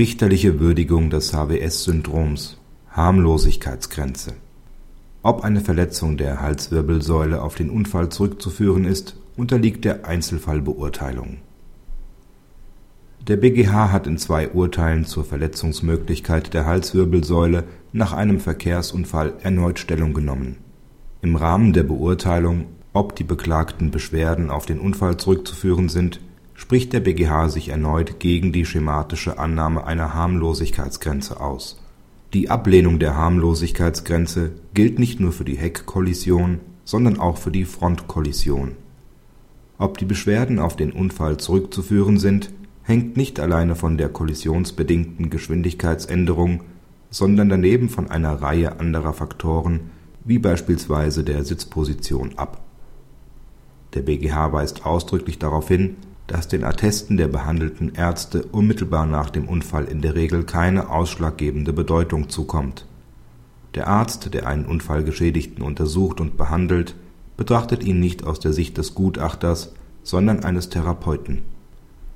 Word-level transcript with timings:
Richterliche 0.00 0.60
Würdigung 0.60 1.10
des 1.10 1.34
HWS-Syndroms 1.34 2.56
Harmlosigkeitsgrenze 2.88 4.32
Ob 5.22 5.44
eine 5.44 5.60
Verletzung 5.60 6.16
der 6.16 6.40
Halswirbelsäule 6.40 7.42
auf 7.42 7.54
den 7.54 7.68
Unfall 7.68 8.08
zurückzuführen 8.08 8.86
ist, 8.86 9.18
unterliegt 9.36 9.84
der 9.84 10.06
Einzelfallbeurteilung. 10.06 11.36
Der 13.28 13.36
BgH 13.36 13.92
hat 13.92 14.06
in 14.06 14.16
zwei 14.16 14.48
Urteilen 14.48 15.04
zur 15.04 15.26
Verletzungsmöglichkeit 15.26 16.54
der 16.54 16.64
Halswirbelsäule 16.64 17.64
nach 17.92 18.14
einem 18.14 18.40
Verkehrsunfall 18.40 19.34
erneut 19.42 19.78
Stellung 19.78 20.14
genommen. 20.14 20.56
Im 21.20 21.36
Rahmen 21.36 21.74
der 21.74 21.82
Beurteilung, 21.82 22.68
ob 22.94 23.16
die 23.16 23.24
beklagten 23.24 23.90
Beschwerden 23.90 24.48
auf 24.48 24.64
den 24.64 24.80
Unfall 24.80 25.18
zurückzuführen 25.18 25.90
sind 25.90 26.20
spricht 26.60 26.92
der 26.92 27.00
BgH 27.00 27.48
sich 27.48 27.70
erneut 27.70 28.20
gegen 28.20 28.52
die 28.52 28.66
schematische 28.66 29.38
Annahme 29.38 29.86
einer 29.86 30.12
Harmlosigkeitsgrenze 30.12 31.40
aus. 31.40 31.80
Die 32.34 32.50
Ablehnung 32.50 32.98
der 32.98 33.16
Harmlosigkeitsgrenze 33.16 34.52
gilt 34.74 34.98
nicht 34.98 35.20
nur 35.20 35.32
für 35.32 35.44
die 35.44 35.56
Heckkollision, 35.56 36.60
sondern 36.84 37.18
auch 37.18 37.38
für 37.38 37.50
die 37.50 37.64
Frontkollision. 37.64 38.72
Ob 39.78 39.96
die 39.96 40.04
Beschwerden 40.04 40.58
auf 40.58 40.76
den 40.76 40.92
Unfall 40.92 41.38
zurückzuführen 41.38 42.18
sind, 42.18 42.52
hängt 42.82 43.16
nicht 43.16 43.40
alleine 43.40 43.74
von 43.74 43.96
der 43.96 44.10
kollisionsbedingten 44.10 45.30
Geschwindigkeitsänderung, 45.30 46.64
sondern 47.08 47.48
daneben 47.48 47.88
von 47.88 48.10
einer 48.10 48.34
Reihe 48.42 48.78
anderer 48.78 49.14
Faktoren 49.14 49.80
wie 50.24 50.38
beispielsweise 50.38 51.24
der 51.24 51.42
Sitzposition 51.42 52.36
ab. 52.36 52.60
Der 53.94 54.02
BgH 54.02 54.52
weist 54.52 54.84
ausdrücklich 54.84 55.38
darauf 55.38 55.66
hin 55.66 55.96
dass 56.30 56.46
den 56.46 56.62
Attesten 56.62 57.16
der 57.16 57.26
behandelten 57.26 57.92
Ärzte 57.96 58.44
unmittelbar 58.44 59.04
nach 59.04 59.30
dem 59.30 59.48
Unfall 59.48 59.86
in 59.86 60.00
der 60.00 60.14
Regel 60.14 60.44
keine 60.44 60.88
ausschlaggebende 60.88 61.72
Bedeutung 61.72 62.28
zukommt. 62.28 62.86
Der 63.74 63.88
Arzt, 63.88 64.32
der 64.32 64.46
einen 64.46 64.64
Unfallgeschädigten 64.64 65.64
untersucht 65.64 66.20
und 66.20 66.36
behandelt, 66.36 66.94
betrachtet 67.36 67.82
ihn 67.82 67.98
nicht 67.98 68.22
aus 68.22 68.38
der 68.38 68.52
Sicht 68.52 68.78
des 68.78 68.94
Gutachters, 68.94 69.72
sondern 70.04 70.44
eines 70.44 70.68
Therapeuten. 70.68 71.42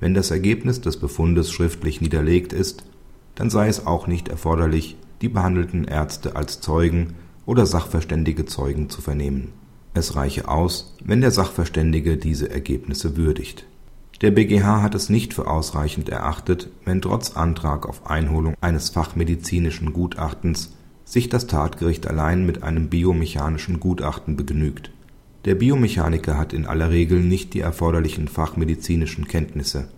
Wenn 0.00 0.14
das 0.14 0.32
Ergebnis 0.32 0.80
des 0.80 0.96
Befundes 0.96 1.52
schriftlich 1.52 2.00
niederlegt 2.00 2.52
ist, 2.52 2.82
dann 3.36 3.48
sei 3.48 3.68
es 3.68 3.86
auch 3.86 4.08
nicht 4.08 4.26
erforderlich, 4.26 4.96
die 5.22 5.28
behandelten 5.28 5.84
Ärzte 5.84 6.34
als 6.34 6.60
Zeugen 6.60 7.14
oder 7.46 7.64
sachverständige 7.64 8.44
Zeugen 8.44 8.90
zu 8.90 9.02
vernehmen. 9.02 9.52
Es 9.94 10.16
reiche 10.16 10.48
aus, 10.48 10.96
wenn 11.04 11.20
der 11.20 11.30
Sachverständige 11.30 12.16
diese 12.16 12.50
Ergebnisse 12.50 13.16
würdigt 13.16 13.66
der 14.20 14.30
BgH 14.32 14.82
hat 14.82 14.94
es 14.94 15.08
nicht 15.08 15.32
für 15.32 15.46
ausreichend 15.46 16.08
erachtet, 16.10 16.68
wenn 16.84 17.00
trotz 17.00 17.36
Antrag 17.36 17.88
auf 17.88 18.06
Einholung 18.06 18.54
eines 18.60 18.90
fachmedizinischen 18.90 19.92
Gutachtens 19.92 20.76
sich 21.04 21.28
das 21.28 21.46
Tatgericht 21.46 22.06
allein 22.06 22.44
mit 22.44 22.62
einem 22.62 22.88
biomechanischen 22.88 23.80
Gutachten 23.80 24.36
begnügt. 24.36 24.90
Der 25.46 25.54
Biomechaniker 25.54 26.36
hat 26.36 26.52
in 26.52 26.66
aller 26.66 26.90
Regel 26.90 27.20
nicht 27.20 27.54
die 27.54 27.60
erforderlichen 27.60 28.28
fachmedizinischen 28.28 29.26
Kenntnisse. 29.26 29.88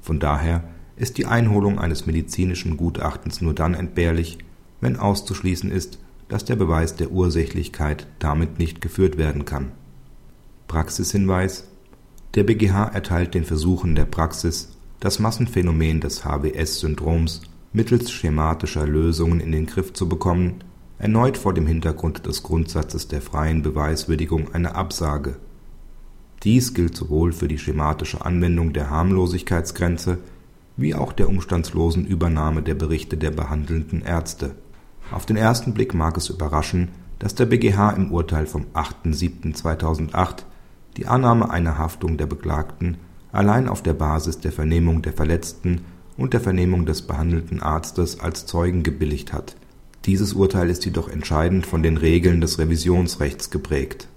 Von 0.00 0.20
daher 0.20 0.62
ist 0.96 1.18
die 1.18 1.26
Einholung 1.26 1.80
eines 1.80 2.06
medizinischen 2.06 2.76
Gutachtens 2.76 3.40
nur 3.40 3.54
dann 3.54 3.74
entbehrlich, 3.74 4.38
wenn 4.80 4.96
auszuschließen 4.96 5.72
ist, 5.72 5.98
dass 6.28 6.44
der 6.44 6.56
Beweis 6.56 6.94
der 6.94 7.10
Ursächlichkeit 7.10 8.06
damit 8.20 8.60
nicht 8.60 8.80
geführt 8.80 9.18
werden 9.18 9.44
kann. 9.44 9.72
Praxishinweis 10.68 11.64
der 12.34 12.44
BgH 12.44 12.88
erteilt 12.88 13.34
den 13.34 13.44
Versuchen 13.44 13.94
der 13.94 14.06
Praxis, 14.06 14.76
das 15.00 15.18
Massenphänomen 15.18 16.00
des 16.00 16.24
HWS-Syndroms 16.24 17.42
mittels 17.72 18.10
schematischer 18.10 18.86
Lösungen 18.86 19.40
in 19.40 19.52
den 19.52 19.66
Griff 19.66 19.92
zu 19.92 20.08
bekommen, 20.08 20.64
erneut 20.98 21.36
vor 21.36 21.54
dem 21.54 21.66
Hintergrund 21.66 22.26
des 22.26 22.42
Grundsatzes 22.42 23.08
der 23.08 23.20
freien 23.20 23.62
Beweiswürdigung 23.62 24.54
eine 24.54 24.74
Absage. 24.74 25.36
Dies 26.42 26.74
gilt 26.74 26.96
sowohl 26.96 27.32
für 27.32 27.48
die 27.48 27.58
schematische 27.58 28.24
Anwendung 28.24 28.72
der 28.72 28.90
Harmlosigkeitsgrenze 28.90 30.18
wie 30.76 30.94
auch 30.94 31.12
der 31.12 31.28
umstandslosen 31.28 32.04
Übernahme 32.04 32.62
der 32.62 32.74
Berichte 32.74 33.16
der 33.16 33.30
behandelnden 33.30 34.02
Ärzte. 34.02 34.56
Auf 35.12 35.24
den 35.26 35.36
ersten 35.36 35.72
Blick 35.72 35.94
mag 35.94 36.16
es 36.16 36.30
überraschen, 36.30 36.88
dass 37.18 37.34
der 37.34 37.46
BgH 37.46 37.90
im 37.90 38.12
Urteil 38.12 38.46
vom 38.46 38.66
8.7.2008 38.74 40.44
die 40.96 41.06
Annahme 41.06 41.50
einer 41.50 41.78
Haftung 41.78 42.16
der 42.16 42.26
Beklagten 42.26 42.98
allein 43.32 43.68
auf 43.68 43.82
der 43.82 43.94
Basis 43.94 44.38
der 44.38 44.52
Vernehmung 44.52 45.02
der 45.02 45.12
Verletzten 45.12 45.80
und 46.16 46.32
der 46.32 46.40
Vernehmung 46.40 46.86
des 46.86 47.02
behandelten 47.02 47.60
Arztes 47.60 48.20
als 48.20 48.46
Zeugen 48.46 48.84
gebilligt 48.84 49.32
hat. 49.32 49.56
Dieses 50.04 50.34
Urteil 50.34 50.70
ist 50.70 50.84
jedoch 50.84 51.08
entscheidend 51.08 51.66
von 51.66 51.82
den 51.82 51.96
Regeln 51.96 52.40
des 52.40 52.58
Revisionsrechts 52.58 53.50
geprägt. 53.50 54.08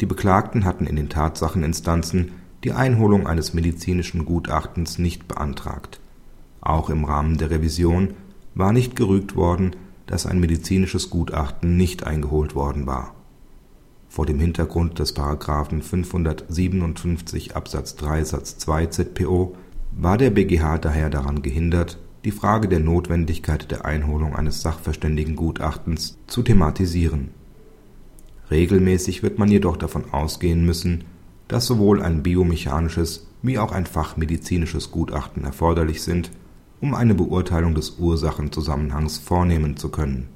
Die 0.00 0.06
Beklagten 0.06 0.64
hatten 0.64 0.86
in 0.86 0.96
den 0.96 1.08
Tatsacheninstanzen 1.08 2.32
die 2.62 2.72
Einholung 2.72 3.26
eines 3.26 3.52
medizinischen 3.54 4.24
Gutachtens 4.24 4.98
nicht 4.98 5.26
beantragt. 5.26 5.98
Auch 6.60 6.90
im 6.90 7.04
Rahmen 7.04 7.38
der 7.38 7.50
Revision 7.50 8.14
war 8.54 8.72
nicht 8.72 8.94
gerügt 8.94 9.34
worden, 9.34 9.74
dass 10.06 10.26
ein 10.26 10.38
medizinisches 10.38 11.10
Gutachten 11.10 11.76
nicht 11.76 12.04
eingeholt 12.04 12.54
worden 12.54 12.86
war 12.86 13.14
vor 14.14 14.26
dem 14.26 14.38
Hintergrund 14.38 15.00
des§ 15.00 15.16
557 15.82 17.56
Absatz 17.56 17.96
3 17.96 18.22
Satz 18.22 18.58
2 18.58 18.86
ZPO 18.86 19.56
war 19.90 20.18
der 20.18 20.30
BgH 20.30 20.78
daher 20.78 21.10
daran 21.10 21.42
gehindert, 21.42 21.98
die 22.24 22.30
Frage 22.30 22.68
der 22.68 22.78
Notwendigkeit 22.78 23.72
der 23.72 23.84
Einholung 23.84 24.36
eines 24.36 24.62
Sachverständigengutachtens 24.62 26.16
zu 26.28 26.44
thematisieren. 26.44 27.30
Regelmäßig 28.52 29.24
wird 29.24 29.40
man 29.40 29.50
jedoch 29.50 29.76
davon 29.76 30.04
ausgehen 30.12 30.64
müssen, 30.64 31.02
dass 31.48 31.66
sowohl 31.66 32.00
ein 32.00 32.22
biomechanisches 32.22 33.26
wie 33.42 33.58
auch 33.58 33.72
ein 33.72 33.84
fachmedizinisches 33.84 34.92
Gutachten 34.92 35.42
erforderlich 35.42 36.02
sind, 36.02 36.30
um 36.80 36.94
eine 36.94 37.16
Beurteilung 37.16 37.74
des 37.74 37.98
Ursachenzusammenhangs 37.98 39.18
vornehmen 39.18 39.76
zu 39.76 39.88
können 39.88 40.28